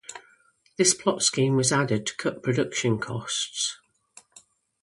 This 0.77 0.95
plot 0.95 1.21
scheme 1.21 1.55
was 1.55 1.71
added 1.71 2.07
to 2.07 2.15
cut 2.15 2.41
production 2.41 2.97
costs. 2.97 3.77